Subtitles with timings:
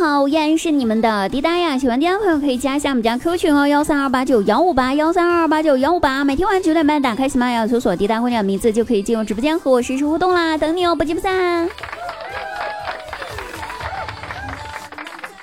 [0.00, 1.76] 好，依然是你们的滴答呀！
[1.76, 6.24] 喜欢滴答朋友可以加一下我们家 Q 群哦，幺三二八九幺五八幺三二八九幺五八。
[6.24, 11.68] 每天晚上九点半打开喜马拉雅搜索“滴答姑娘”名字，就可以进入直播间和我实时互动啦，等你哦，不见不散。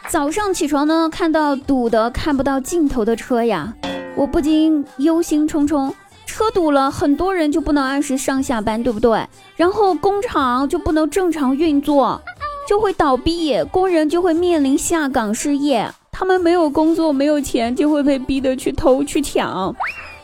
[0.09, 3.71] 早上起床呢，看到堵得看不到尽头的车呀，
[4.16, 5.94] 我不禁忧心忡忡。
[6.25, 9.27] 车堵了，很多人就不能按时上下班，对不对？
[9.55, 12.19] 然后工厂就不能正常运作。
[12.67, 19.73] 就会倒闭，工人就会面临下岗失业，他们没有工作，没有钱，就会被逼得去偷去抢，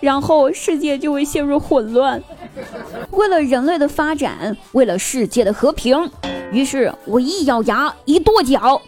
[0.02, 2.22] 然后世界就会陷入混乱。
[3.12, 6.12] 为了人类的发展，为了世界的和平，
[6.52, 8.82] 于是我一咬牙，一跺脚，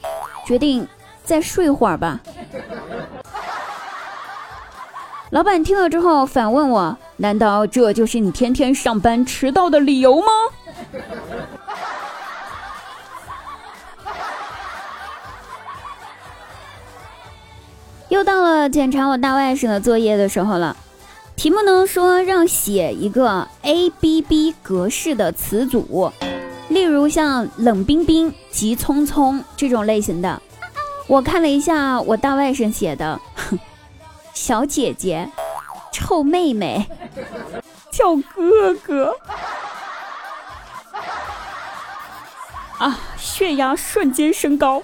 [0.45, 0.85] 决定
[1.23, 2.19] 再睡会儿吧。
[5.31, 10.27] 老板听了之后反问我：“难道这就是你天天上班迟到的理由吗？”
[18.15, 20.77] 又到了检查我大外甥的作业的时候了，
[21.35, 26.13] 题目呢说让写一个 A B B 格式的词组，
[26.69, 30.41] 例如像冷冰冰、急匆匆这种类型的。
[31.07, 33.19] 我看了一下我大外甥写的，
[34.33, 35.29] 小姐姐、
[35.91, 36.87] 臭妹妹、
[37.91, 39.13] 叫哥哥，
[42.77, 44.81] 啊，血压瞬间升高。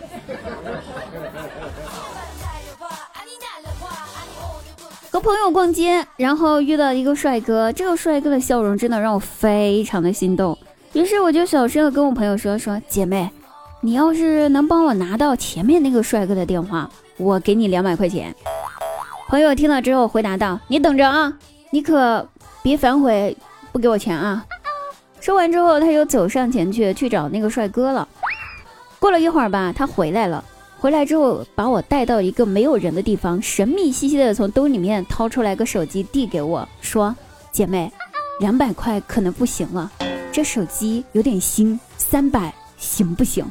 [5.11, 10.57] 和朋友逛街，然后遇到一个帅哥，这个帅哥的笑容真的让我非常的心动。
[10.93, 13.29] 于是我就小声的跟我朋友说：“说姐妹，
[13.81, 18.33] 你要是能帮我拿到前面那个帅哥的电话，我给你两百块钱。”
[19.27, 21.33] 朋友听了之后回答道：“你等着啊，
[21.71, 22.25] 你可
[22.63, 23.35] 别反悔
[23.73, 24.45] 不给我钱啊。”
[25.19, 28.07] 说完之后，他又走上前去去找那个帅哥了。
[28.97, 30.41] 过了一会儿吧，他回来了。
[30.81, 37.15] 回来之后，把我带到一个没有人的地方，神秘兮兮的从兜里面掏出来个手机，递给我说
[37.53, 37.91] ：“姐妹，
[38.39, 39.91] 两百块可能不行了，
[40.31, 43.45] 这手机有点新，三百行不行？”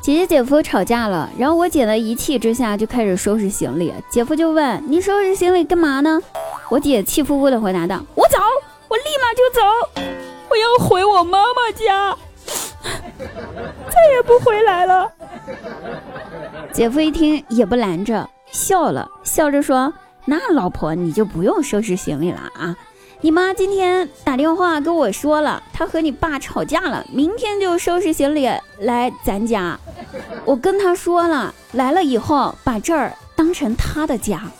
[0.00, 3.92] 姐姐姐夫吵架了，然后我姐呢一气之下就开始收拾行李。
[4.10, 6.18] 姐夫就问：“你收拾行李干嘛呢？”
[6.70, 8.38] 我姐气呼呼的回答道：“我走，
[8.88, 9.60] 我立马就走，
[10.48, 15.12] 我要回我妈妈家，再也不回来了。”
[16.72, 19.92] 姐夫一听也不拦着，笑了笑着说
[20.24, 22.74] ：“那老婆你就不用收拾行李了啊。”
[23.22, 28.48] 你妈今天打电话跟我说了，她和你爸吵架了，明天就收拾行李
[28.78, 29.78] 来咱家。
[30.46, 34.40] 我跟她说了，来了以后把这儿当成她的家。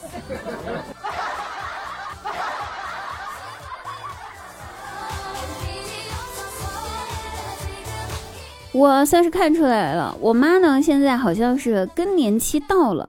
[8.73, 13.09] 我算是看出来了，我妈呢现在好像是更年期到了，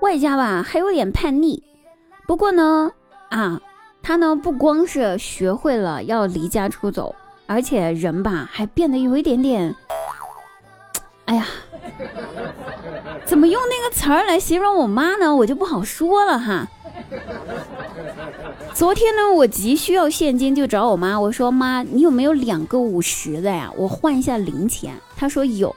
[0.00, 1.62] 外加吧还有点叛逆。
[2.26, 2.90] 不过呢，
[3.30, 3.60] 啊。
[4.06, 7.12] 他呢，不光是学会了要离家出走，
[7.44, 9.74] 而且人吧还变得有一点点，
[11.26, 11.44] 哎呀，
[13.24, 15.34] 怎么用那个词儿来形容我妈呢？
[15.34, 16.68] 我就不好说了哈。
[18.72, 23.72] 昨天呢，我急需要现金，就找我妈，我说妈，你有没有两个五十的呀？
[23.76, 24.94] 我换一下零钱。
[25.16, 25.74] 她说有，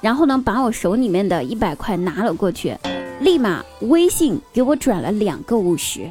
[0.00, 2.78] 然后呢，把我手里面的一百块拿了过去，
[3.18, 6.08] 立马微信给我转了两个五十。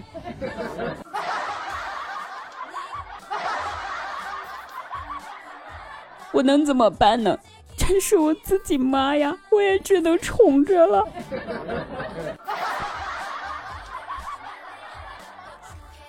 [6.36, 7.40] 我能怎么办呢？
[7.78, 9.36] 真是我自己妈呀！
[9.52, 11.02] 我也只能宠着了。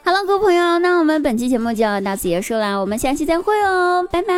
[0.04, 4.34] 好了，各位朋友，那我们本期节目就要到此结束了，我们下期再会哦，拜拜。